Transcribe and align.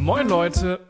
Moin 0.00 0.28
Leute. 0.28 0.80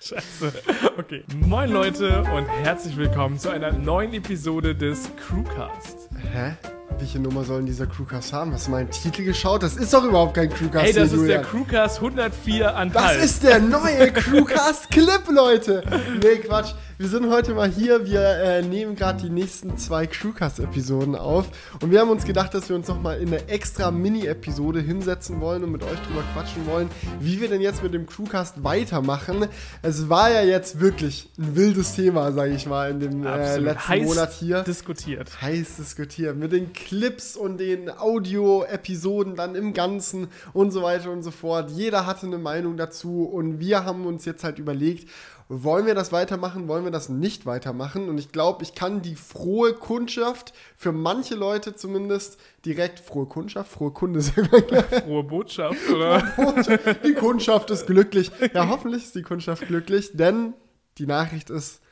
Scheiße. 0.00 0.52
Okay. 0.96 1.24
Moin 1.34 1.70
Leute 1.70 2.22
und 2.36 2.46
herzlich 2.46 2.96
willkommen 2.96 3.36
zu 3.36 3.50
einer 3.50 3.72
neuen 3.72 4.14
Episode 4.14 4.76
des 4.76 5.10
Crewcast. 5.16 6.08
Hä? 6.32 6.54
Welche 6.98 7.18
Nummer 7.18 7.42
sollen 7.42 7.66
dieser 7.66 7.88
Crewcast 7.88 8.32
haben? 8.32 8.52
Hast 8.52 8.68
du 8.68 8.70
meinen 8.70 8.90
Titel 8.90 9.24
geschaut? 9.24 9.64
Das 9.64 9.74
ist 9.74 9.92
doch 9.92 10.04
überhaupt 10.04 10.34
kein 10.34 10.50
Crewcast. 10.50 10.84
Hey, 10.84 10.92
das 10.92 11.06
ist 11.12 11.26
der 11.26 11.42
Julian. 11.42 11.42
Crewcast 11.42 11.96
104 11.96 12.76
an 12.76 12.92
Das 12.92 13.16
ist 13.16 13.42
der 13.42 13.58
neue 13.58 14.12
Crewcast-Clip, 14.12 15.28
Leute. 15.28 15.82
Nee, 16.22 16.36
Quatsch. 16.46 16.74
Wir 17.02 17.08
sind 17.08 17.28
heute 17.30 17.52
mal 17.52 17.68
hier. 17.68 18.06
Wir 18.06 18.20
äh, 18.20 18.62
nehmen 18.62 18.94
gerade 18.94 19.24
die 19.24 19.28
nächsten 19.28 19.76
zwei 19.76 20.06
Crewcast-Episoden 20.06 21.16
auf. 21.16 21.48
Und 21.80 21.90
wir 21.90 21.98
haben 21.98 22.10
uns 22.10 22.24
gedacht, 22.24 22.54
dass 22.54 22.68
wir 22.68 22.76
uns 22.76 22.86
nochmal 22.86 23.20
in 23.20 23.26
eine 23.26 23.48
extra 23.48 23.90
Mini-Episode 23.90 24.78
hinsetzen 24.78 25.40
wollen 25.40 25.64
und 25.64 25.72
mit 25.72 25.82
euch 25.82 25.98
drüber 26.06 26.22
quatschen 26.32 26.64
wollen, 26.68 26.88
wie 27.18 27.40
wir 27.40 27.48
denn 27.48 27.60
jetzt 27.60 27.82
mit 27.82 27.92
dem 27.92 28.06
Crewcast 28.06 28.62
weitermachen. 28.62 29.48
Es 29.82 30.08
war 30.08 30.30
ja 30.30 30.42
jetzt 30.42 30.78
wirklich 30.78 31.28
ein 31.36 31.56
wildes 31.56 31.96
Thema, 31.96 32.30
sage 32.30 32.54
ich 32.54 32.66
mal, 32.66 32.92
in 32.92 33.00
dem 33.00 33.26
äh, 33.26 33.56
letzten 33.56 33.88
Heiß 33.88 34.06
Monat 34.06 34.32
hier. 34.34 34.62
diskutiert. 34.62 35.42
heiß 35.42 35.78
diskutiert. 35.78 36.36
Mit 36.36 36.52
den 36.52 36.72
Clips 36.72 37.36
und 37.36 37.58
den 37.58 37.90
Audio-Episoden 37.90 39.34
dann 39.34 39.56
im 39.56 39.74
Ganzen 39.74 40.28
und 40.52 40.70
so 40.70 40.82
weiter 40.82 41.10
und 41.10 41.24
so 41.24 41.32
fort. 41.32 41.68
Jeder 41.72 42.06
hatte 42.06 42.26
eine 42.26 42.38
Meinung 42.38 42.76
dazu 42.76 43.24
und 43.24 43.58
wir 43.58 43.84
haben 43.84 44.06
uns 44.06 44.24
jetzt 44.24 44.44
halt 44.44 44.60
überlegt, 44.60 45.08
wollen 45.54 45.84
wir 45.84 45.94
das 45.94 46.12
weitermachen, 46.12 46.66
wollen 46.66 46.84
wir 46.84 46.90
das 46.90 47.10
nicht 47.10 47.44
weitermachen? 47.44 48.08
Und 48.08 48.16
ich 48.16 48.32
glaube, 48.32 48.62
ich 48.62 48.74
kann 48.74 49.02
die 49.02 49.14
frohe 49.16 49.74
Kundschaft, 49.74 50.54
für 50.76 50.92
manche 50.92 51.34
Leute 51.34 51.74
zumindest, 51.74 52.38
direkt 52.64 53.00
frohe 53.00 53.26
Kundschaft, 53.26 53.70
frohe 53.70 53.90
Kunde, 53.90 54.20
sagen. 54.22 54.48
Frohe 55.04 55.22
Botschaft, 55.24 55.76
oder? 55.90 56.22
Die 57.04 57.12
Kundschaft 57.12 57.70
ist 57.70 57.86
glücklich. 57.86 58.30
Ja, 58.54 58.68
hoffentlich 58.68 59.02
ist 59.04 59.14
die 59.14 59.22
Kundschaft 59.22 59.66
glücklich, 59.66 60.10
denn 60.14 60.54
die 60.96 61.06
Nachricht 61.06 61.50
ist, 61.50 61.82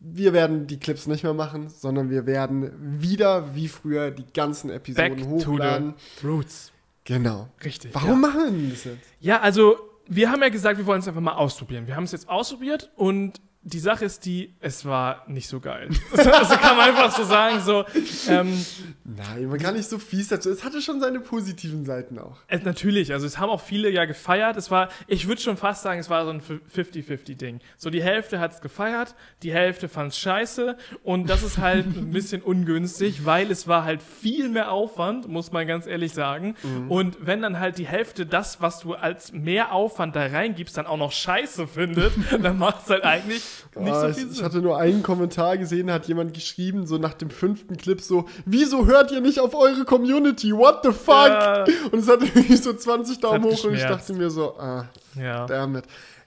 wir 0.00 0.32
werden 0.32 0.66
die 0.66 0.78
Clips 0.80 1.06
nicht 1.06 1.22
mehr 1.22 1.34
machen, 1.34 1.68
sondern 1.68 2.10
wir 2.10 2.26
werden 2.26 3.00
wieder 3.00 3.54
wie 3.54 3.68
früher 3.68 4.10
die 4.10 4.26
ganzen 4.34 4.68
Back 4.68 4.76
Episoden 4.88 5.38
to 5.38 5.52
hochladen. 5.52 5.94
the 6.20 6.26
roots. 6.26 6.72
Genau. 7.04 7.48
Richtig. 7.64 7.94
Warum 7.94 8.10
Ja. 8.22 8.28
machen 8.28 8.60
wir 8.60 8.70
das 8.70 8.84
jetzt? 8.84 8.98
Ja, 9.20 9.40
also 9.40 9.76
wir 10.08 10.30
haben 10.30 10.42
ja 10.42 10.48
gesagt, 10.48 10.78
wir 10.78 10.86
wollen 10.86 11.00
es 11.00 11.08
einfach 11.08 11.20
mal 11.20 11.34
ausprobieren. 11.34 11.86
Wir 11.86 11.94
haben 11.94 12.04
es 12.04 12.12
jetzt 12.12 12.28
ausprobiert 12.28 12.90
und 12.96 13.40
die 13.68 13.78
Sache 13.78 14.04
ist 14.04 14.24
die, 14.24 14.54
es 14.60 14.84
war 14.84 15.24
nicht 15.28 15.48
so 15.48 15.60
geil. 15.60 15.90
also 16.12 16.54
kann 16.56 16.76
man 16.76 16.88
einfach 16.88 17.14
so 17.14 17.24
sagen, 17.24 17.60
so, 17.60 17.84
ähm, 18.28 18.64
Nein, 19.04 19.48
man 19.48 19.58
kann 19.58 19.74
nicht 19.74 19.88
so 19.88 19.98
fies 19.98 20.28
dazu. 20.28 20.50
Es 20.50 20.64
hatte 20.64 20.82
schon 20.82 21.00
seine 21.00 21.20
positiven 21.20 21.84
Seiten 21.84 22.18
auch. 22.18 22.36
es, 22.46 22.62
natürlich, 22.64 23.12
also 23.12 23.26
es 23.26 23.38
haben 23.38 23.50
auch 23.50 23.60
viele 23.60 23.90
ja 23.90 24.04
gefeiert. 24.04 24.56
Es 24.56 24.70
war, 24.70 24.88
ich 25.06 25.28
würde 25.28 25.40
schon 25.40 25.56
fast 25.56 25.82
sagen, 25.82 25.98
es 25.98 26.10
war 26.10 26.24
so 26.24 26.30
ein 26.30 26.42
50-50-Ding. 26.42 27.60
So 27.76 27.90
die 27.90 28.02
Hälfte 28.02 28.38
hat 28.38 28.52
es 28.52 28.60
gefeiert, 28.60 29.14
die 29.42 29.52
Hälfte 29.52 29.88
fand 29.88 30.12
es 30.12 30.18
scheiße 30.18 30.76
und 31.02 31.28
das 31.30 31.42
ist 31.42 31.58
halt 31.58 31.86
ein 31.96 32.10
bisschen 32.10 32.42
ungünstig, 32.42 33.24
weil 33.24 33.50
es 33.50 33.66
war 33.66 33.84
halt 33.84 34.02
viel 34.02 34.48
mehr 34.48 34.72
Aufwand, 34.72 35.28
muss 35.28 35.52
man 35.52 35.66
ganz 35.66 35.86
ehrlich 35.86 36.12
sagen. 36.12 36.54
Und 36.88 37.16
wenn 37.20 37.42
dann 37.42 37.58
halt 37.58 37.78
die 37.78 37.86
Hälfte 37.86 38.26
das, 38.26 38.60
was 38.60 38.80
du 38.80 38.94
als 38.94 39.32
mehr 39.32 39.72
Aufwand 39.72 40.16
da 40.16 40.26
reingibst, 40.26 40.76
dann 40.76 40.86
auch 40.86 40.96
noch 40.96 41.12
scheiße 41.12 41.66
findet, 41.66 42.12
dann 42.42 42.58
macht 42.58 42.84
es 42.84 42.90
halt 42.90 43.04
eigentlich 43.04 43.42
nicht 43.78 43.94
so 43.94 44.08
ich, 44.08 44.16
viel 44.16 44.26
ich 44.28 44.36
Sinn. 44.36 44.44
hatte 44.44 44.62
nur 44.62 44.78
einen 44.78 45.02
Kommentar 45.02 45.58
gesehen, 45.58 45.90
hat 45.90 46.06
jemand 46.06 46.34
geschrieben, 46.34 46.86
so 46.86 46.98
nach 46.98 47.14
dem 47.14 47.30
fünften 47.30 47.76
Clip 47.76 48.00
so, 48.00 48.26
wieso 48.44 48.86
hört 48.86 49.10
ihr 49.12 49.20
nicht 49.20 49.40
auf 49.40 49.54
eure 49.54 49.84
Community? 49.84 50.52
What 50.52 50.80
the 50.84 50.92
fuck? 50.92 51.28
Ja. 51.28 51.64
Und 51.92 52.00
es 52.00 52.08
hatte 52.08 52.34
wirklich 52.34 52.62
so 52.62 52.72
20 52.72 53.20
Daumen 53.20 53.44
hoch 53.44 53.50
und 53.64 53.74
ich 53.74 53.80
geschmerzt. 53.80 54.08
dachte 54.08 54.12
mir 54.14 54.30
so, 54.30 54.58
ah, 54.58 54.88
Ja. 55.14 55.46
Damit. 55.46 55.84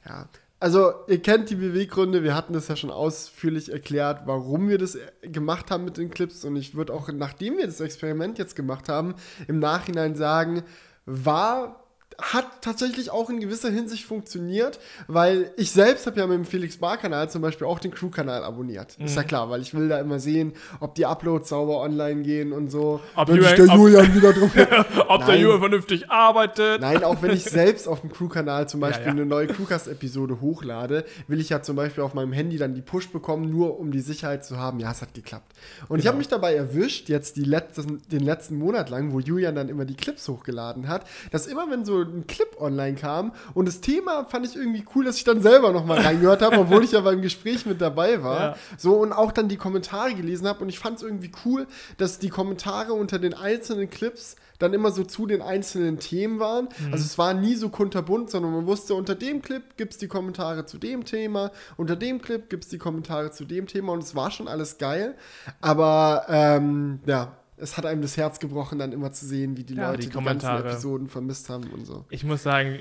Ja. 0.07 0.27
Also, 0.59 0.93
ihr 1.07 1.19
kennt 1.19 1.49
die 1.49 1.55
Beweggründe, 1.55 2.21
wir 2.21 2.35
hatten 2.35 2.53
das 2.53 2.67
ja 2.67 2.75
schon 2.75 2.91
ausführlich 2.91 3.71
erklärt, 3.71 4.21
warum 4.25 4.69
wir 4.69 4.77
das 4.77 4.95
gemacht 5.23 5.71
haben 5.71 5.85
mit 5.85 5.97
den 5.97 6.11
Clips. 6.11 6.45
Und 6.45 6.55
ich 6.55 6.75
würde 6.75 6.93
auch, 6.93 7.09
nachdem 7.11 7.57
wir 7.57 7.65
das 7.65 7.79
Experiment 7.79 8.37
jetzt 8.37 8.55
gemacht 8.55 8.87
haben, 8.87 9.15
im 9.47 9.57
Nachhinein 9.57 10.15
sagen, 10.15 10.61
war. 11.07 11.80
Hat 12.19 12.45
tatsächlich 12.61 13.09
auch 13.09 13.29
in 13.29 13.39
gewisser 13.39 13.69
Hinsicht 13.69 14.05
funktioniert, 14.05 14.79
weil 15.07 15.51
ich 15.57 15.71
selbst 15.71 16.05
habe 16.07 16.19
ja 16.19 16.27
mit 16.27 16.37
dem 16.37 16.45
Felix 16.45 16.77
Bar-Kanal 16.77 17.29
zum 17.29 17.41
Beispiel 17.41 17.65
auch 17.67 17.79
den 17.79 17.91
Crew-Kanal 17.91 18.43
abonniert. 18.43 18.91
Ist 18.99 19.11
Mhm. 19.11 19.17
ja 19.17 19.23
klar, 19.23 19.49
weil 19.49 19.61
ich 19.61 19.73
will 19.73 19.89
da 19.89 19.99
immer 19.99 20.19
sehen, 20.19 20.53
ob 20.79 20.93
die 20.95 21.05
Uploads 21.05 21.49
sauber 21.49 21.79
online 21.81 22.21
gehen 22.21 22.51
und 22.51 22.69
so. 22.69 22.99
Ob 23.15 23.27
Wenn 23.29 23.37
Julian- 23.37 23.55
der 23.55 23.65
ob- 23.69 23.75
Julian 23.75 24.15
wieder 24.15 24.33
drum 24.33 24.51
Ob 25.07 25.25
der. 25.25 25.35
Junge 25.39 25.59
vernünftig 25.59 26.09
arbeitet. 26.11 26.81
Nein, 26.81 27.03
auch 27.03 27.21
wenn 27.21 27.31
ich 27.31 27.43
selbst 27.45 27.87
auf 27.87 28.01
dem 28.01 28.11
Crew-Kanal 28.11 28.67
zum 28.69 28.79
Beispiel 28.81 29.01
Ja, 29.07 29.07
ja. 29.07 29.11
eine 29.13 29.25
neue 29.25 29.47
Crewcast-Episode 29.47 30.41
hochlade, 30.41 31.05
will 31.27 31.39
ich 31.39 31.49
ja 31.49 31.61
zum 31.61 31.75
Beispiel 31.75 32.03
auf 32.03 32.13
meinem 32.13 32.33
Handy 32.33 32.57
dann 32.57 32.75
die 32.75 32.81
Push 32.81 33.09
bekommen, 33.11 33.49
nur 33.49 33.79
um 33.79 33.91
die 33.91 34.01
Sicherheit 34.01 34.45
zu 34.45 34.57
haben, 34.57 34.79
ja, 34.79 34.91
es 34.91 35.01
hat 35.01 35.13
geklappt. 35.13 35.53
Und 35.87 35.97
ich 35.99 36.03
Genau. 36.03 36.09
habe 36.11 36.17
mich 36.19 36.27
dabei 36.27 36.53
erwischt, 36.55 37.09
jetzt 37.09 37.37
letzten, 37.37 38.01
den 38.11 38.21
letzten 38.23 38.57
Monat 38.57 38.89
lang, 38.89 39.11
wo 39.13 39.19
Julian 39.19 39.55
dann 39.55 39.69
immer 39.69 39.85
die 39.85 39.95
Clips 39.95 40.27
hochgeladen 40.27 40.87
hat, 40.87 41.05
dass 41.31 41.47
immer 41.47 41.69
wenn 41.71 41.85
so 41.85 42.00
ein 42.01 42.27
Clip 42.27 42.59
online 42.59 42.95
kam 42.95 43.33
und 43.53 43.67
das 43.67 43.81
Thema 43.81 44.25
fand 44.25 44.45
ich 44.45 44.55
irgendwie 44.55 44.85
cool, 44.95 45.05
dass 45.05 45.17
ich 45.17 45.23
dann 45.23 45.41
selber 45.41 45.71
nochmal 45.71 45.99
reingehört 45.99 46.41
habe, 46.41 46.59
obwohl 46.59 46.83
ich 46.83 46.91
ja 46.91 47.01
beim 47.01 47.21
Gespräch 47.21 47.65
mit 47.65 47.81
dabei 47.81 48.23
war. 48.23 48.39
Ja. 48.39 48.55
So 48.77 48.95
und 48.95 49.13
auch 49.13 49.31
dann 49.31 49.47
die 49.47 49.57
Kommentare 49.57 50.13
gelesen 50.13 50.47
habe 50.47 50.63
und 50.63 50.69
ich 50.69 50.79
fand 50.79 50.97
es 50.97 51.03
irgendwie 51.03 51.31
cool, 51.45 51.67
dass 51.97 52.19
die 52.19 52.29
Kommentare 52.29 52.93
unter 52.93 53.19
den 53.19 53.33
einzelnen 53.33 53.89
Clips 53.89 54.35
dann 54.61 54.73
immer 54.73 54.91
so 54.91 55.03
zu 55.03 55.25
den 55.25 55.41
einzelnen 55.41 55.99
Themen 55.99 56.39
waren. 56.39 56.69
Also 56.91 57.03
es 57.03 57.17
war 57.17 57.33
nie 57.33 57.55
so 57.55 57.69
kunterbunt, 57.69 58.29
sondern 58.29 58.53
man 58.53 58.67
wusste, 58.67 58.93
unter 58.93 59.15
dem 59.15 59.41
Clip 59.41 59.63
gibt 59.77 59.93
es 59.93 59.97
die 59.97 60.07
Kommentare 60.07 60.65
zu 60.65 60.77
dem 60.77 61.05
Thema, 61.05 61.51
unter 61.77 61.95
dem 61.95 62.21
Clip 62.21 62.49
gibt 62.49 62.65
es 62.65 62.69
die 62.69 62.77
Kommentare 62.77 63.31
zu 63.31 63.45
dem 63.45 63.67
Thema 63.67 63.93
und 63.93 64.03
es 64.03 64.15
war 64.15 64.31
schon 64.31 64.47
alles 64.47 64.77
geil. 64.77 65.15
Aber 65.61 66.25
ähm, 66.29 66.99
ja, 67.05 67.35
es 67.61 67.77
hat 67.77 67.85
einem 67.85 68.01
das 68.01 68.17
Herz 68.17 68.39
gebrochen, 68.39 68.79
dann 68.79 68.91
immer 68.91 69.11
zu 69.11 69.25
sehen, 69.25 69.55
wie 69.57 69.63
die 69.63 69.75
Ja, 69.75 69.87
Leute 69.91 70.01
die 70.01 70.07
die, 70.07 70.13
Kommentare. 70.13 70.63
ganzen 70.63 70.73
Episoden 70.75 71.07
vermisst 71.07 71.49
haben 71.49 71.69
und 71.71 71.85
so. 71.85 72.05
Ich 72.09 72.23
muss 72.23 72.43
sagen, 72.43 72.79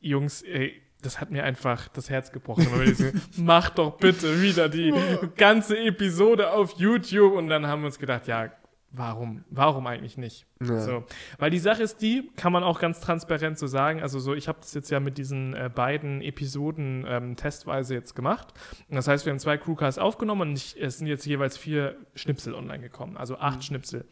Jungs, 0.00 0.42
ey, 0.42 0.80
das 1.02 1.20
hat 1.20 1.30
mir 1.30 1.44
einfach 1.44 1.88
das 1.88 2.08
Herz 2.08 2.32
gebrochen. 2.32 2.66
Mach 3.36 3.70
doch 3.70 3.96
bitte 3.98 4.40
wieder 4.40 4.68
die 4.68 4.94
ganze 5.36 5.76
Episode 5.78 6.50
auf 6.52 6.72
YouTube. 6.78 7.34
Und 7.34 7.48
dann 7.48 7.66
haben 7.66 7.82
wir 7.82 7.86
uns 7.86 7.98
gedacht, 7.98 8.26
ja, 8.26 8.50
warum? 8.96 9.44
Warum 9.50 9.86
eigentlich 9.86 10.16
nicht? 10.16 10.46
Ja. 10.60 10.80
So. 10.80 11.04
Weil 11.38 11.50
die 11.50 11.58
Sache 11.58 11.82
ist 11.82 12.00
die, 12.00 12.30
kann 12.36 12.52
man 12.52 12.62
auch 12.62 12.80
ganz 12.80 13.00
transparent 13.00 13.58
so 13.58 13.66
sagen. 13.66 14.00
Also 14.00 14.18
so, 14.18 14.34
ich 14.34 14.48
habe 14.48 14.58
das 14.60 14.74
jetzt 14.74 14.90
ja 14.90 15.00
mit 15.00 15.18
diesen 15.18 15.54
äh, 15.54 15.70
beiden 15.74 16.22
Episoden 16.22 17.04
ähm, 17.08 17.36
testweise 17.36 17.94
jetzt 17.94 18.14
gemacht. 18.14 18.54
Und 18.88 18.96
das 18.96 19.08
heißt, 19.08 19.26
wir 19.26 19.32
haben 19.32 19.38
zwei 19.38 19.58
Crewcasts 19.58 19.98
aufgenommen 19.98 20.42
und 20.42 20.56
ich, 20.56 20.80
es 20.80 20.98
sind 20.98 21.06
jetzt 21.06 21.26
jeweils 21.26 21.56
vier 21.56 21.96
Schnipsel 22.14 22.54
online 22.54 22.80
gekommen. 22.80 23.16
Also 23.16 23.36
acht 23.38 23.64
Schnipsel. 23.64 24.04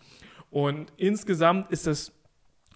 Und 0.50 0.92
insgesamt 0.96 1.70
ist 1.70 1.86
das 1.86 2.12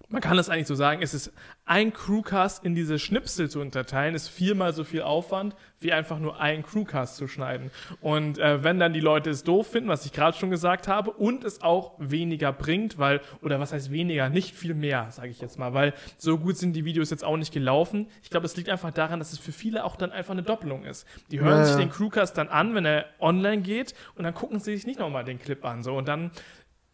man 0.09 0.21
kann 0.21 0.37
das 0.37 0.49
eigentlich 0.49 0.67
so 0.67 0.75
sagen, 0.75 1.01
es 1.01 1.13
ist 1.13 1.33
ein 1.65 1.91
Crewcast 1.91 2.63
in 2.63 2.75
diese 2.75 2.97
Schnipsel 2.97 3.49
zu 3.49 3.59
unterteilen, 3.59 4.15
ist 4.15 4.29
viermal 4.29 4.71
so 4.71 4.85
viel 4.85 5.01
Aufwand, 5.01 5.53
wie 5.79 5.91
einfach 5.91 6.17
nur 6.19 6.39
einen 6.39 6.63
Crewcast 6.63 7.17
zu 7.17 7.27
schneiden. 7.27 7.71
Und 7.99 8.39
äh, 8.39 8.63
wenn 8.63 8.79
dann 8.79 8.93
die 8.93 9.01
Leute 9.01 9.29
es 9.29 9.43
doof 9.43 9.67
finden, 9.67 9.89
was 9.89 10.05
ich 10.05 10.13
gerade 10.13 10.37
schon 10.37 10.49
gesagt 10.49 10.87
habe, 10.87 11.11
und 11.11 11.43
es 11.43 11.61
auch 11.61 11.93
weniger 11.97 12.53
bringt, 12.53 12.97
weil, 12.97 13.19
oder 13.41 13.59
was 13.59 13.73
heißt 13.73 13.91
weniger, 13.91 14.29
nicht 14.29 14.55
viel 14.55 14.73
mehr, 14.73 15.11
sage 15.11 15.29
ich 15.29 15.41
jetzt 15.41 15.59
mal, 15.59 15.73
weil 15.73 15.93
so 16.17 16.37
gut 16.37 16.57
sind 16.57 16.73
die 16.73 16.85
Videos 16.85 17.09
jetzt 17.09 17.25
auch 17.25 17.37
nicht 17.37 17.53
gelaufen. 17.53 18.07
Ich 18.23 18.29
glaube, 18.29 18.45
es 18.45 18.55
liegt 18.55 18.69
einfach 18.69 18.91
daran, 18.91 19.19
dass 19.19 19.33
es 19.33 19.39
für 19.39 19.51
viele 19.51 19.83
auch 19.83 19.97
dann 19.97 20.11
einfach 20.11 20.31
eine 20.31 20.43
Doppelung 20.43 20.85
ist. 20.85 21.05
Die 21.31 21.41
hören 21.41 21.59
Ja, 21.59 21.65
sich 21.65 21.75
den 21.75 21.89
Crewcast 21.89 22.37
dann 22.37 22.47
an, 22.47 22.75
wenn 22.75 22.85
er 22.85 23.05
online 23.19 23.61
geht, 23.61 23.93
und 24.15 24.23
dann 24.23 24.33
gucken 24.33 24.59
sie 24.59 24.75
sich 24.75 24.87
nicht 24.87 24.99
nochmal 24.99 25.25
den 25.25 25.37
Clip 25.37 25.63
an. 25.65 25.83
So, 25.83 25.97
und 25.97 26.07
dann 26.07 26.31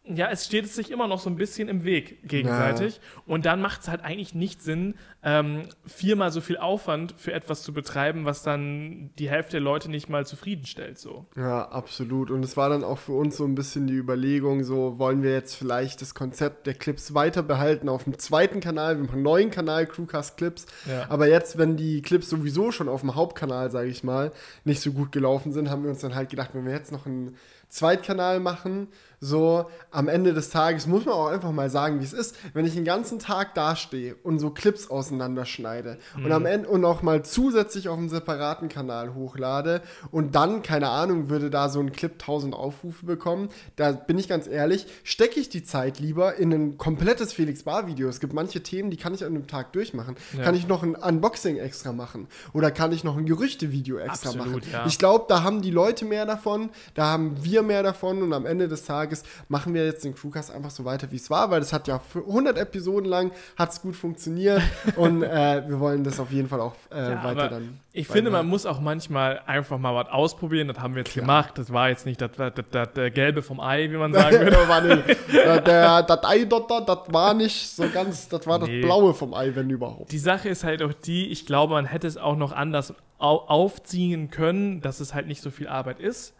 ja, 0.06 0.28
es 0.30 0.44
steht 0.44 0.68
sich 0.68 0.90
immer 0.90 1.08
noch 1.08 1.18
so 1.18 1.30
ein 1.30 1.36
bisschen 1.36 1.68
im 1.68 1.82
Weg 1.82 2.28
gegenseitig. 2.28 3.00
Und 3.26 3.46
dann 3.46 3.62
macht 3.62 3.80
es 3.80 3.88
halt 3.88 4.02
eigentlich 4.02 4.34
nicht 4.34 4.62
Sinn, 4.62 4.96
ähm, 5.22 5.62
viermal 5.86 6.30
so 6.30 6.42
viel 6.42 6.58
Aufwand 6.58 7.14
für 7.16 7.32
etwas 7.32 7.62
zu 7.62 7.72
betreiben, 7.72 8.26
was 8.26 8.42
dann 8.42 9.10
die 9.18 9.30
Hälfte 9.30 9.52
der 9.52 9.60
Leute 9.62 9.90
nicht 9.90 10.10
mal 10.10 10.26
zufriedenstellt. 10.26 10.98
So. 10.98 11.24
Ja, 11.36 11.68
absolut. 11.70 12.30
Und 12.30 12.44
es 12.44 12.54
war 12.58 12.68
dann 12.68 12.84
auch 12.84 12.98
für 12.98 13.12
uns 13.12 13.38
so 13.38 13.46
ein 13.46 13.54
bisschen 13.54 13.86
die 13.86 13.94
Überlegung, 13.94 14.62
so 14.62 14.98
wollen 14.98 15.22
wir 15.22 15.32
jetzt 15.32 15.54
vielleicht 15.54 16.02
das 16.02 16.14
Konzept 16.14 16.66
der 16.66 16.74
Clips 16.74 17.14
weiter 17.14 17.42
behalten 17.42 17.88
auf 17.88 18.04
dem 18.04 18.18
zweiten 18.18 18.60
Kanal, 18.60 18.96
wir 18.96 19.04
machen 19.04 19.14
einen 19.14 19.22
neuen 19.22 19.50
Kanal, 19.50 19.86
Crewcast 19.86 20.36
Clips. 20.36 20.66
Ja. 20.86 21.06
Aber 21.08 21.28
jetzt, 21.28 21.56
wenn 21.56 21.78
die 21.78 22.02
Clips 22.02 22.28
sowieso 22.28 22.72
schon 22.72 22.90
auf 22.90 23.00
dem 23.00 23.14
Hauptkanal, 23.14 23.70
sage 23.70 23.88
ich 23.88 24.04
mal, 24.04 24.32
nicht 24.64 24.82
so 24.82 24.92
gut 24.92 25.12
gelaufen 25.12 25.52
sind, 25.52 25.70
haben 25.70 25.82
wir 25.82 25.90
uns 25.90 26.00
dann 26.00 26.14
halt 26.14 26.28
gedacht, 26.28 26.50
wenn 26.52 26.66
wir 26.66 26.74
jetzt 26.74 26.92
noch 26.92 27.06
einen 27.06 27.36
Zweitkanal 27.74 28.38
machen. 28.38 28.88
So, 29.24 29.70
am 29.90 30.08
Ende 30.08 30.34
des 30.34 30.50
Tages 30.50 30.86
muss 30.86 31.06
man 31.06 31.14
auch 31.14 31.28
einfach 31.28 31.50
mal 31.50 31.70
sagen, 31.70 31.98
wie 32.00 32.04
es 32.04 32.12
ist. 32.12 32.36
Wenn 32.52 32.66
ich 32.66 32.74
den 32.74 32.84
ganzen 32.84 33.18
Tag 33.18 33.54
dastehe 33.54 34.16
und 34.22 34.38
so 34.38 34.50
Clips 34.50 34.90
auseinanderschneide 34.90 35.96
und 36.22 36.30
am 36.30 36.44
Ende 36.44 36.68
und 36.68 36.84
auch 36.84 37.00
mal 37.00 37.24
zusätzlich 37.24 37.88
auf 37.88 37.96
einen 37.96 38.10
separaten 38.10 38.68
Kanal 38.68 39.14
hochlade 39.14 39.80
und 40.10 40.34
dann, 40.34 40.62
keine 40.62 40.90
Ahnung, 40.90 41.30
würde 41.30 41.48
da 41.48 41.70
so 41.70 41.80
ein 41.80 41.92
Clip 41.92 42.12
1000 42.12 42.54
Aufrufe 42.54 43.06
bekommen, 43.06 43.48
da 43.76 43.92
bin 43.92 44.18
ich 44.18 44.28
ganz 44.28 44.46
ehrlich, 44.46 44.86
stecke 45.04 45.40
ich 45.40 45.48
die 45.48 45.64
Zeit 45.64 46.00
lieber 46.00 46.34
in 46.34 46.52
ein 46.52 46.76
komplettes 46.76 47.32
Felix 47.32 47.62
Bar 47.62 47.86
Video. 47.86 48.10
Es 48.10 48.20
gibt 48.20 48.34
manche 48.34 48.62
Themen, 48.62 48.90
die 48.90 48.98
kann 48.98 49.14
ich 49.14 49.24
an 49.24 49.34
einem 49.34 49.46
Tag 49.46 49.72
durchmachen. 49.72 50.16
Ja. 50.36 50.44
Kann 50.44 50.54
ich 50.54 50.68
noch 50.68 50.82
ein 50.82 50.96
Unboxing 50.96 51.56
extra 51.56 51.92
machen 51.92 52.28
oder 52.52 52.70
kann 52.70 52.92
ich 52.92 53.04
noch 53.04 53.16
ein 53.16 53.24
Gerüchte-Video 53.24 53.96
extra 53.96 54.28
Absolut, 54.28 54.56
machen. 54.56 54.62
ja. 54.70 54.84
Ich 54.86 54.98
glaube, 54.98 55.24
da 55.28 55.42
haben 55.42 55.62
die 55.62 55.70
Leute 55.70 56.04
mehr 56.04 56.26
davon, 56.26 56.68
da 56.92 57.06
haben 57.06 57.42
wir 57.42 57.62
mehr 57.62 57.82
davon 57.82 58.22
und 58.22 58.34
am 58.34 58.44
Ende 58.44 58.68
des 58.68 58.84
Tages 58.84 59.13
machen 59.48 59.74
wir 59.74 59.84
jetzt 59.84 60.04
den 60.04 60.14
Crewcast 60.14 60.50
einfach 60.50 60.70
so 60.70 60.84
weiter, 60.84 61.10
wie 61.12 61.16
es 61.16 61.30
war, 61.30 61.50
weil 61.50 61.60
das 61.60 61.72
hat 61.72 61.86
ja 61.86 61.98
für 61.98 62.20
100 62.20 62.58
Episoden 62.58 63.08
lang 63.08 63.30
hat 63.56 63.70
es 63.70 63.80
gut 63.80 63.94
funktioniert 63.94 64.62
und 64.96 65.22
äh, 65.22 65.62
wir 65.68 65.78
wollen 65.78 66.02
das 66.02 66.18
auf 66.18 66.30
jeden 66.32 66.48
Fall 66.48 66.60
auch 66.60 66.74
äh, 66.90 66.96
Ja, 66.96 67.24
weiter 67.24 67.28
aber 67.28 67.48
dann. 67.48 67.78
Ich 67.96 68.08
finde, 68.08 68.32
man 68.32 68.48
muss 68.48 68.66
auch 68.66 68.80
manchmal 68.80 69.40
einfach 69.46 69.78
mal 69.78 69.94
was 69.94 70.08
ausprobieren. 70.08 70.66
Das 70.66 70.80
haben 70.80 70.96
wir 70.96 71.02
jetzt 71.02 71.12
Klar. 71.12 71.26
gemacht. 71.26 71.52
Das 71.56 71.72
war 71.72 71.90
jetzt 71.90 72.06
nicht 72.06 72.20
das, 72.20 72.32
das, 72.36 72.52
das, 72.72 72.88
das, 72.92 73.14
Gelbe 73.14 73.40
vom 73.40 73.60
Ei, 73.60 73.88
wie 73.88 73.96
man 73.96 74.12
sagen 74.12 74.40
würde. 74.40 74.50
das 74.50 74.68
war 74.68 74.80
nicht, 74.80 75.04
der, 75.32 76.02
das 76.02 76.24
Ei 76.24 76.44
dort, 76.44 76.68
da, 76.72 76.80
das 76.80 77.12
war 77.12 77.34
nicht 77.34 77.70
so 77.70 77.84
ganz, 77.88 78.28
das 78.28 78.48
war 78.48 78.58
das 78.58 78.68
Nee. 78.68 78.80
Blaue 78.80 79.14
vom 79.14 79.32
Ei, 79.32 79.54
wenn 79.54 79.70
überhaupt. 79.70 80.10
Die 80.10 80.18
Sache 80.18 80.48
ist 80.48 80.64
halt 80.64 80.82
auch 80.82 80.92
die, 80.92 81.28
ich 81.28 81.46
glaube, 81.46 81.74
man 81.74 81.84
hätte 81.84 82.08
es 82.08 82.16
auch 82.16 82.36
noch 82.36 82.50
anders 82.50 82.94
au 83.18 83.36
aufziehen 83.46 84.30
können, 84.30 84.80
dass 84.80 84.98
es 84.98 85.14
halt 85.14 85.28
nicht 85.28 85.40
so 85.40 85.50
viel 85.50 85.68
Arbeit 85.68 86.00
ist. 86.00 86.34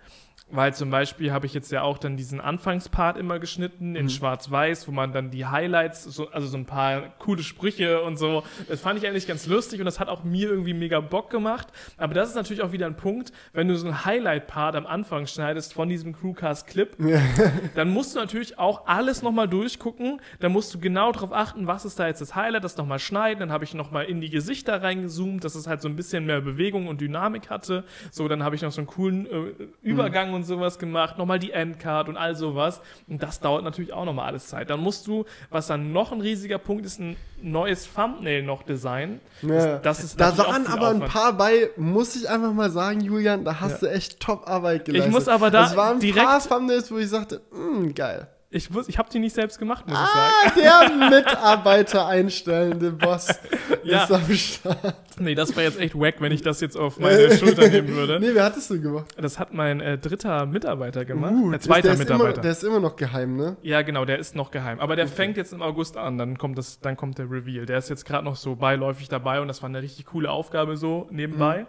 Weil 0.55 0.75
zum 0.75 0.91
Beispiel 0.91 1.33
habe 1.33 1.47
ich 1.47 1.55
jetzt 1.55 1.73
ja 1.73 1.83
auch 1.83 1.99
dann 1.99 2.17
diesen 2.17 2.41
Anfangspart 2.41 3.17
immer 3.19 3.39
geschnitten 3.39 3.91
Mhm. 3.91 3.97
in 3.97 4.09
Schwarz-Weiß, 4.09 4.87
wo 4.89 4.93
man 4.93 5.13
dann 5.13 5.31
die 5.31 5.47
Highlights, 5.47 6.05
so, 6.05 6.29
also 6.31 6.47
so 6.47 6.57
ein 6.57 6.65
paar 6.67 7.03
coole 7.19 7.43
Sprüche 7.43 8.03
und 8.03 8.17
so, 8.19 8.43
das 8.69 8.81
fand 8.81 8.99
ich 8.99 9.07
eigentlich 9.07 9.27
ganz 9.27 9.47
lustig 9.47 9.81
und 9.81 9.87
das 9.87 9.99
hat 10.01 10.09
auch 10.09 10.23
mir 10.25 10.49
irgendwie 10.49 10.75
mega 10.75 11.01
Bock 11.01 11.31
gemacht. 11.31 11.69
Aber 11.97 12.15
das 12.15 12.29
ist 12.29 12.35
natürlich 12.37 12.63
auch 12.63 12.73
wieder 12.73 12.87
ein 12.87 12.97
Punkt, 12.97 13.33
wenn 13.53 13.69
du 13.69 13.77
so 13.77 13.89
ein 13.89 14.05
Highlight-Part 14.05 14.77
am 14.77 14.87
Anfang 14.87 15.27
schneidest 15.27 15.73
von 15.75 15.89
diesem 15.89 16.13
Crewcast-Clip, 16.15 16.97
dann 17.75 17.91
musst 17.91 18.15
du 18.15 18.21
natürlich 18.21 18.59
auch 18.59 18.87
alles 18.87 19.23
nochmal 19.23 19.49
durchgucken. 19.49 20.21
Dann 20.41 20.53
musst 20.53 20.73
du 20.75 20.79
genau 20.79 21.13
darauf 21.13 21.33
achten, 21.33 21.67
was 21.67 21.85
ist 21.85 21.99
da 21.99 22.07
jetzt 22.07 22.21
das 22.21 22.35
Highlight, 22.35 22.65
das 22.65 22.77
nochmal 22.77 22.99
schneiden. 22.99 23.41
Dann 23.41 23.53
habe 23.53 23.65
ich 23.65 23.75
nochmal 23.75 24.05
in 24.05 24.21
die 24.21 24.31
Gesichter 24.31 24.83
reingezoomt, 24.83 25.43
dass 25.45 25.55
es 25.55 25.67
halt 25.67 25.83
so 25.83 25.89
ein 25.89 25.97
bisschen 25.97 26.27
mehr 26.27 26.41
Bewegung 26.41 26.87
und 26.87 27.01
Dynamik 27.01 27.51
hatte. 27.51 27.85
So, 28.11 28.29
dann 28.29 28.43
habe 28.45 28.55
ich 28.55 28.63
noch 28.63 28.73
so 28.73 28.81
einen 28.81 28.87
coolen 28.87 29.27
äh, 29.27 29.53
Übergang 29.83 30.33
und 30.35 30.44
sowas 30.45 30.79
gemacht. 30.79 31.19
Nochmal 31.19 31.39
die 31.39 31.53
Endcard 31.53 32.09
und 32.09 32.17
all 32.17 32.35
sowas. 32.37 32.81
Und 33.09 33.23
das 33.23 33.41
dauert 33.41 33.65
natürlich 33.65 33.93
auch 33.93 34.05
nochmal 34.05 34.27
alles 34.27 34.49
Zeit. 34.49 34.71
Dann 34.71 34.81
musst 34.81 35.07
du, 35.07 35.25
was 35.51 35.67
dann 35.67 35.93
noch 35.93 36.13
ein 36.13 36.21
riesiger 36.21 36.59
Punkt 36.59 36.85
ist, 36.87 37.01
ein 37.01 37.17
neues 37.43 37.89
Thumbnail 37.93 38.43
noch 38.43 38.63
designen. 38.63 39.21
Ja. 39.43 39.79
Das, 39.79 39.99
das 39.99 40.05
ist 40.05 40.21
da 40.21 40.37
waren 40.39 40.67
aber 40.67 40.89
ein 40.89 40.97
Aufwand. 40.97 41.13
paar 41.13 41.33
bei, 41.35 41.71
muss 41.77 42.17
ich 42.17 42.29
einfach 42.29 42.53
mal 42.53 42.71
sagen, 42.71 43.01
Julian, 43.01 43.45
da 43.45 43.61
hast 43.61 43.83
du 43.83 43.87
echt 43.91 44.21
Top-Arbeit 44.21 44.85
geleistet. 44.85 45.13
muss 45.13 45.29
aber 45.29 45.51
da 45.51 45.67
Es 45.67 45.77
waren 45.77 45.95
ein 45.97 46.01
direkt- 46.01 46.25
paar 46.27 46.41
Thumbnails, 46.41 46.91
wo 46.91 46.99
ich 46.99 47.09
sagte, 47.09 47.41
"Mm, 47.53 47.93
geil. 47.95 48.29
Ich, 48.57 48.71
muss- 48.71 48.89
ich 48.89 48.99
habe 48.99 49.09
die 49.11 49.19
nicht 49.19 49.35
selbst 49.35 49.59
gemacht, 49.59 49.85
muss 49.89 49.99
ich 49.99 50.07
sagen. 50.07 50.33
Ah, 50.47 50.89
der 51.11 51.11
Mitarbeiter 51.11 52.07
einstellende 52.07 52.93
Boss 52.93 53.27
Ja. 53.83 54.05
ist 54.05 54.13
am 54.13 54.33
Start. 54.33 54.95
Nee, 55.19 55.35
das 55.35 55.51
wäre 55.57 55.63
jetzt 55.67 55.81
echt 55.81 55.95
wack, 55.99 56.21
wenn 56.21 56.31
ich 56.31 56.41
das 56.43 56.61
jetzt 56.61 56.77
auf 56.77 57.01
meine 57.01 57.31
Schulter 57.37 57.69
nehmen 57.69 57.89
würde. 57.89 58.21
Nee, 58.21 58.31
wer 58.33 58.45
hattest 58.45 58.71
du 58.71 58.81
gemacht? 58.81 59.07
Das 59.17 59.41
hat 59.41 59.53
mein 59.53 59.81
äh, 59.81 59.99
dritter 59.99 60.47
Mitarbeiter 60.47 61.05
gemacht. 61.05 61.33
Uh, 61.35 61.53
äh, 61.53 61.59
der 61.83 61.93
ist 61.95 61.99
Mitarbeiter. 61.99 62.33
Immer, 62.35 62.43
der 62.43 62.51
ist 62.53 62.63
immer 62.65 62.79
noch 62.81 62.95
geheim, 62.95 63.37
ne? 63.37 63.57
ja, 63.63 63.83
genau, 63.83 64.05
der 64.05 64.19
ist 64.21 64.37
noch 64.37 64.53
geheim. 64.53 64.79
Aber 64.79 64.95
der 64.95 65.09
fängt 65.09 65.37
jetzt 65.37 65.53
im 65.53 65.61
August 65.61 65.97
an, 65.97 66.17
dann 66.17 66.39
kommt, 66.39 66.57
das, 66.57 66.79
dann 66.81 66.97
kommt 66.97 67.19
der 67.19 67.29
Reveal. 67.31 67.67
Der 67.67 67.79
ist 67.79 67.91
jetzt 67.91 68.05
gerade 68.07 68.25
noch 68.25 68.37
so 68.37 68.55
beiläufig 68.55 69.09
dabei 69.09 69.41
und 69.41 69.49
das 69.49 69.63
war 69.63 69.69
eine 69.69 69.83
richtig 69.83 70.07
coole 70.07 70.31
Aufgabe 70.31 70.77
so 70.77 71.09
nebenbei. 71.11 71.63
Mhm. 71.63 71.67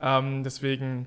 Ähm, 0.00 0.44
deswegen, 0.44 1.06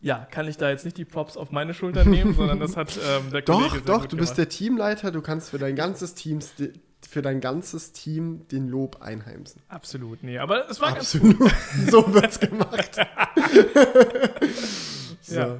ja, 0.00 0.26
kann 0.30 0.48
ich 0.48 0.56
da 0.56 0.70
jetzt 0.70 0.84
nicht 0.84 0.96
die 0.96 1.04
Props 1.04 1.36
auf 1.36 1.50
meine 1.50 1.74
Schulter 1.74 2.04
nehmen, 2.04 2.34
sondern 2.34 2.58
das 2.58 2.76
hat 2.76 2.98
ähm, 3.08 3.30
der 3.30 3.42
Kollege 3.42 3.64
Doch, 3.64 3.72
sehr 3.72 3.80
doch, 3.82 4.00
gut 4.02 4.12
du 4.12 4.16
bist 4.16 4.34
gemacht. 4.34 4.38
der 4.38 4.48
Teamleiter, 4.48 5.10
du 5.10 5.20
kannst 5.20 5.50
für 5.50 5.58
dein 5.58 5.76
ganzes 5.76 6.14
Team 6.14 6.40
für 7.08 7.22
dein 7.22 7.40
ganzes 7.40 7.92
Team 7.92 8.46
den 8.48 8.68
Lob 8.68 9.00
einheimsen. 9.00 9.62
Absolut, 9.68 10.22
nee, 10.22 10.38
aber 10.38 10.68
es 10.68 10.80
war 10.80 10.92
ganz 10.92 11.14
Absolut. 11.14 11.50
so 11.90 12.14
wird's 12.14 12.38
gemacht. 12.38 12.94
so. 15.22 15.34
Ja. 15.34 15.58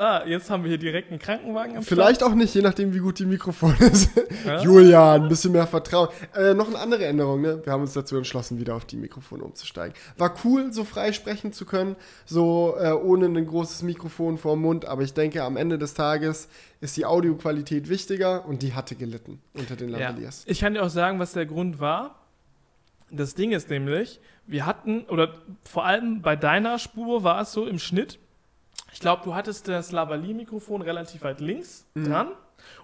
Ah, 0.00 0.24
jetzt 0.26 0.48
haben 0.48 0.62
wir 0.62 0.70
hier 0.70 0.78
direkt 0.78 1.10
einen 1.10 1.18
Krankenwagen 1.18 1.76
am 1.76 1.82
Vielleicht 1.82 2.22
auch 2.22 2.34
nicht, 2.34 2.54
je 2.54 2.62
nachdem, 2.62 2.94
wie 2.94 3.00
gut 3.00 3.18
die 3.18 3.26
Mikrofone 3.26 3.76
sind. 3.94 4.16
Ja. 4.46 4.62
Julian, 4.62 5.24
ein 5.24 5.28
bisschen 5.28 5.52
mehr 5.52 5.66
Vertrauen. 5.66 6.08
Äh, 6.34 6.54
noch 6.54 6.68
eine 6.68 6.78
andere 6.78 7.04
Änderung, 7.04 7.42
ne? 7.42 7.60
Wir 7.62 7.70
haben 7.74 7.82
uns 7.82 7.92
dazu 7.92 8.16
entschlossen, 8.16 8.58
wieder 8.58 8.74
auf 8.74 8.86
die 8.86 8.96
Mikrofone 8.96 9.44
umzusteigen. 9.44 9.94
War 10.16 10.34
cool, 10.42 10.72
so 10.72 10.84
frei 10.84 11.12
sprechen 11.12 11.52
zu 11.52 11.66
können, 11.66 11.96
so 12.24 12.76
äh, 12.80 12.92
ohne 12.92 13.26
ein 13.26 13.46
großes 13.46 13.82
Mikrofon 13.82 14.38
vor 14.38 14.54
dem 14.54 14.62
Mund, 14.62 14.86
aber 14.86 15.02
ich 15.02 15.12
denke, 15.12 15.42
am 15.42 15.58
Ende 15.58 15.76
des 15.76 15.92
Tages 15.92 16.48
ist 16.80 16.96
die 16.96 17.04
Audioqualität 17.04 17.90
wichtiger 17.90 18.46
und 18.46 18.62
die 18.62 18.72
hatte 18.72 18.94
gelitten 18.96 19.38
unter 19.52 19.76
den 19.76 19.90
Ja. 19.90 19.98
Lavaliers. 19.98 20.44
Ich 20.46 20.60
kann 20.60 20.72
dir 20.72 20.82
auch 20.82 20.88
sagen, 20.88 21.18
was 21.18 21.32
der 21.32 21.44
Grund 21.44 21.78
war. 21.78 22.14
Das 23.10 23.34
Ding 23.34 23.52
ist 23.52 23.68
nämlich, 23.68 24.18
wir 24.46 24.64
hatten, 24.64 25.02
oder 25.08 25.34
vor 25.64 25.84
allem 25.84 26.22
bei 26.22 26.36
deiner 26.36 26.78
Spur 26.78 27.22
war 27.22 27.42
es 27.42 27.52
so 27.52 27.66
im 27.66 27.78
Schnitt, 27.78 28.18
ich 28.92 29.00
glaube, 29.00 29.22
du 29.24 29.34
hattest 29.34 29.68
das 29.68 29.92
Lavalier-Mikrofon 29.92 30.82
relativ 30.82 31.22
weit 31.22 31.40
links 31.40 31.86
dran 31.94 32.28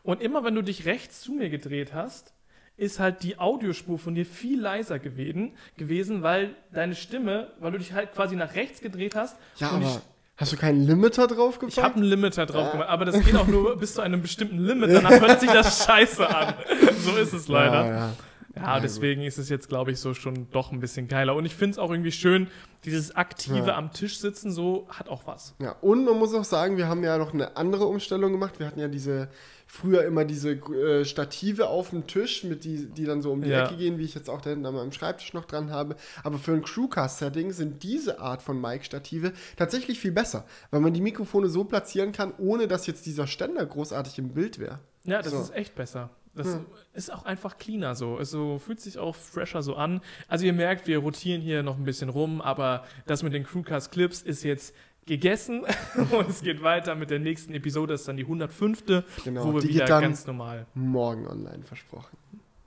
und 0.03 0.20
immer 0.23 0.44
wenn 0.44 0.55
du 0.55 0.62
dich 0.62 0.85
rechts 0.87 1.20
zu 1.20 1.32
mir 1.32 1.50
gedreht 1.50 1.93
hast, 1.94 2.32
ist 2.76 2.99
halt 2.99 3.23
die 3.23 3.38
Audiospur 3.38 3.99
von 3.99 4.14
dir 4.14 4.26
viel 4.26 4.61
leiser 4.61 4.99
gewesen, 4.99 5.53
gewesen, 5.76 6.23
weil 6.23 6.55
deine 6.73 6.94
Stimme, 6.94 7.53
weil 7.58 7.73
du 7.73 7.79
dich 7.79 7.93
halt 7.93 8.12
quasi 8.12 8.37
nach 8.37 8.55
rechts 8.55 8.81
gedreht 8.81 9.14
hast. 9.14 9.37
Ja, 9.56 9.70
und 9.70 9.82
aber 9.82 10.03
hast 10.37 10.53
du 10.53 10.56
keinen 10.56 10.82
Limiter 10.87 11.26
drauf 11.26 11.58
ich, 11.62 11.69
ich 11.69 11.82
habe 11.82 11.94
einen 11.94 12.05
Limiter 12.05 12.44
drauf 12.44 12.73
gemacht, 12.73 12.88
aber 12.88 13.06
das 13.06 13.25
geht 13.25 13.35
auch 13.35 13.47
nur 13.47 13.76
bis 13.81 13.94
zu 13.94 14.03
einem 14.03 14.20
bestimmten 14.20 14.58
Limit, 14.58 14.91
danach 14.91 15.20
hört 15.20 15.41
sich 15.41 15.50
das 15.50 15.85
scheiße 15.87 16.29
an. 16.29 16.55
So 16.99 17.17
ist 17.17 17.32
es 17.32 17.49
leider. 17.49 17.87
Ja, 17.87 17.97
ja. 17.99 18.12
Ja, 18.56 18.62
Ja, 18.76 18.81
deswegen 18.81 19.23
ist 19.23 19.37
es 19.38 19.49
jetzt, 19.50 19.69
glaube 19.69 19.91
ich, 19.93 20.00
so 20.00 20.14
schon 20.14 20.49
doch 20.50 20.73
ein 20.73 20.81
bisschen 20.81 21.08
geiler. 21.08 21.35
Und 21.35 21.44
ich 21.44 21.55
finde 21.55 21.73
es 21.73 21.79
auch 21.79 21.91
irgendwie 21.91 22.12
schön, 22.12 22.49
dieses 22.85 23.14
aktive 23.14 23.69
Ja. 23.69 23.76
am 23.76 23.93
Tisch 23.93 24.19
sitzen, 24.19 24.50
so 24.50 24.87
hat 24.88 25.08
auch 25.08 25.26
was. 25.26 25.55
Ja, 25.58 25.73
und 25.81 26.05
man 26.05 26.19
muss 26.19 26.32
auch 26.35 26.44
sagen, 26.44 26.76
wir 26.76 26.88
haben 26.88 27.03
ja 27.05 27.19
noch 27.19 27.35
eine 27.35 27.56
andere 27.56 27.85
Umstellung 27.87 28.32
gemacht. 28.32 28.58
Wir 28.58 28.67
hatten 28.67 28.79
ja 28.81 28.88
diese, 28.88 29.29
früher 29.67 30.05
immer 30.05 30.25
diese 30.25 30.53
äh, 30.53 31.05
Stative 31.05 31.69
auf 31.69 31.91
dem 31.91 32.06
Tisch, 32.06 32.44
mit 32.44 32.64
die, 32.64 32.87
die 32.87 33.05
dann 33.05 33.20
so 33.23 33.32
um 33.32 33.43
die 33.43 33.50
Ja. 33.50 33.64
Ecke 33.67 33.76
gehen, 33.76 33.99
wie 33.99 34.05
ich 34.05 34.14
jetzt 34.14 34.31
auch 34.31 34.41
da 34.41 34.50
hinten 34.50 34.64
an 34.67 34.75
meinem 34.75 34.93
Schreibtisch 34.93 35.35
noch 35.35 35.44
dran 35.44 35.70
habe. 35.70 35.97
Aber 36.23 36.38
für 36.38 36.53
ein 36.53 36.62
Crewcast-Setting 36.62 37.50
sind 37.53 37.82
diese 37.82 38.20
Art 38.20 38.41
von 38.41 38.61
Mic-Stative 38.61 39.32
tatsächlich 39.56 39.99
viel 40.00 40.12
besser, 40.12 40.47
weil 40.70 40.81
man 40.81 40.94
die 40.94 41.00
Mikrofone 41.03 41.49
so 41.49 41.64
platzieren 41.64 42.12
kann, 42.12 42.32
ohne 42.38 42.69
dass 42.69 42.87
jetzt 42.87 43.05
dieser 43.06 43.26
Ständer 43.26 43.67
großartig 43.67 44.19
im 44.19 44.29
Bild 44.31 44.58
wäre. 44.61 44.79
Ja, 45.05 45.20
das 45.23 45.32
So. 45.32 45.41
ist 45.41 45.55
echt 45.55 45.75
besser. 45.75 46.11
Das 46.36 46.46
Ja. 46.46 46.60
ist 46.94 47.12
auch 47.12 47.24
einfach 47.24 47.58
cleaner 47.58 47.94
so. 47.94 48.16
Also 48.16 48.58
fühlt 48.58 48.80
sich 48.80 48.98
auch 48.98 49.14
fresher 49.16 49.62
so 49.62 49.74
an. 49.76 50.00
Also 50.28 50.44
ihr 50.46 50.52
merkt, 50.52 50.86
wir 50.86 50.98
rotieren 50.98 51.40
hier 51.40 51.62
noch 51.62 51.76
ein 51.78 51.84
bisschen 51.84 52.08
rum, 52.10 52.40
aber 52.40 52.84
das 53.06 53.22
mit 53.22 53.32
den 53.32 53.44
Crewcast 53.44 53.90
Clips 53.90 54.22
ist 54.22 54.43
jetzt 54.44 54.74
gegessen 55.06 55.62
und 56.12 56.28
es 56.28 56.43
geht 56.43 56.62
weiter 56.62 56.94
mit 56.94 57.10
der 57.10 57.20
nächsten 57.20 57.55
Episode. 57.55 57.94
Das 57.94 58.00
ist 58.02 58.08
dann 58.08 58.16
die 58.16 58.24
105. 58.24 58.84
Genau, 59.24 59.44
wo 59.46 59.55
wir 59.55 59.60
die 59.62 59.69
wieder 59.70 59.86
ganz 59.86 60.26
normal 60.26 60.66
morgen 60.74 61.26
online 61.26 61.62
versprochen. 61.62 62.16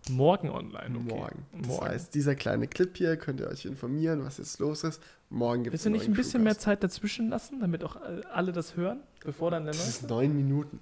morgen 0.10 0.50
online. 0.50 0.96
Okay. 0.98 1.16
Morgen. 1.16 1.46
Das 1.58 1.68
Morgen. 1.68 1.86
heißt, 1.86 2.16
dieser 2.16 2.36
kleine 2.36 2.68
Clip 2.68 2.96
hier 2.98 3.18
könnt 3.18 3.40
ihr 3.42 3.48
euch 3.48 3.66
informieren, 3.66 4.24
was 4.24 4.38
jetzt 4.40 4.58
los 4.60 4.84
ist. 4.84 5.02
Morgen 5.30 5.64
gibt 5.64 5.76
es 5.76 5.84
Willst 5.84 5.86
du 5.86 5.90
nicht 5.92 6.08
ein 6.08 6.14
bisschen 6.16 6.42
mehr 6.44 6.58
Zeit 6.58 6.82
dazwischen 6.84 7.30
lassen, 7.30 7.60
damit 7.60 7.84
auch 7.84 7.98
äh, 7.98 8.22
alle 8.34 8.52
das 8.52 8.76
hören, 8.76 9.02
bevor 9.24 9.52
dann 9.52 9.66
der 9.66 9.74
Das 9.74 9.88
ist 9.88 10.10
neun 10.10 10.36
Minuten. 10.36 10.80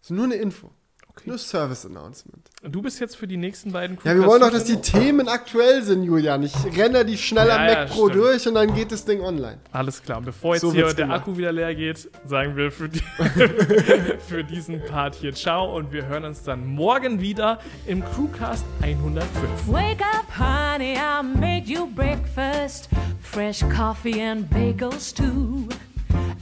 Das 0.00 0.10
ist 0.10 0.14
nur 0.16 0.26
eine 0.26 0.36
Info. 0.36 0.70
Okay. 1.10 1.28
Nur 1.28 1.38
Service 1.38 1.84
Announcement. 1.84 2.48
Du 2.62 2.80
bist 2.82 3.00
jetzt 3.00 3.16
für 3.16 3.26
die 3.26 3.36
nächsten 3.36 3.72
beiden 3.72 3.98
Ja, 4.04 4.14
wir 4.14 4.24
wollen 4.26 4.40
doch, 4.40 4.50
dass 4.50 4.64
die 4.64 4.80
zuständig? 4.80 5.08
Themen 5.08 5.28
aktuell 5.28 5.82
sind, 5.82 6.04
Julian. 6.04 6.42
Ich 6.44 6.54
renne 6.76 7.04
die 7.04 7.18
schnell 7.18 7.50
am 7.50 7.62
Ja, 7.62 7.68
ja, 7.72 7.78
Mac 7.80 7.88
Pro 7.90 8.08
stimmt. 8.08 8.24
durch 8.24 8.48
und 8.48 8.54
dann 8.54 8.74
geht 8.74 8.92
das 8.92 9.04
Ding 9.04 9.20
online. 9.20 9.58
Alles 9.72 10.02
klar. 10.02 10.20
Bevor 10.20 10.54
jetzt 10.54 10.62
So 10.62 10.72
hier 10.72 10.84
der 10.86 10.94
gemacht. 10.94 11.22
Akku 11.22 11.36
wieder 11.36 11.52
leer 11.52 11.74
geht, 11.74 12.08
sagen 12.26 12.56
wir 12.56 12.70
für, 12.70 12.88
die 12.88 13.00
für 14.28 14.44
diesen 14.44 14.84
Part 14.86 15.14
hier 15.16 15.34
Ciao 15.34 15.76
und 15.76 15.92
wir 15.92 16.06
hören 16.06 16.24
uns 16.24 16.42
dann 16.42 16.64
morgen 16.66 17.20
wieder 17.20 17.58
im 17.86 18.04
Crewcast 18.04 18.64
105. 18.82 19.28
Wake 19.66 20.00
up, 20.02 20.26
honey, 20.38 20.94
I 20.94 21.22
made 21.22 21.66
you 21.66 21.86
breakfast. 21.86 22.88
Fresh 23.20 23.64
coffee 23.74 24.22
and 24.22 24.48
bagels, 24.50 25.12
too. 25.14 25.68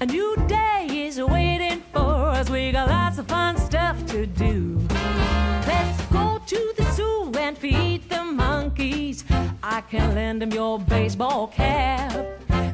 A 0.00 0.06
new 0.06 0.36
day 0.46 1.06
is 1.08 1.18
waiting 1.18 1.82
for 1.92 2.32
us. 2.32 2.48
We 2.50 2.70
got 2.72 2.88
lots 2.88 3.18
of 3.18 3.26
fun 3.26 3.56
I 9.78 9.80
can 9.82 10.12
lend 10.12 10.42
him 10.42 10.50
your 10.50 10.80
baseball 10.80 11.46
cap. 11.46 12.12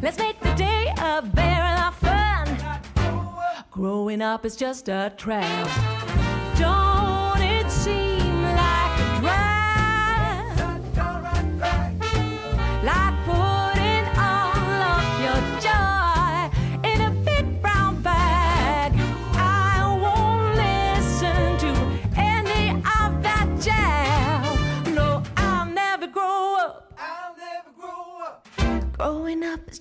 Let's 0.01 0.17
make 0.17 0.41
the 0.41 0.55
day 0.55 0.91
a 0.97 1.21
barrel 1.21 1.79
of 1.89 1.95
fun. 1.97 2.49
Growing 3.71 4.23
up 4.23 4.47
is 4.47 4.57
just 4.57 4.89
a 4.89 5.13
trap. 5.15 5.69
Don't 6.59 7.44